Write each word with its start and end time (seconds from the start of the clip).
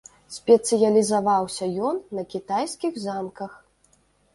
Спецыялізаваўся 0.37 1.69
ён 1.93 2.03
на 2.21 2.27
кітайскіх 2.35 3.03
замках. 3.09 3.51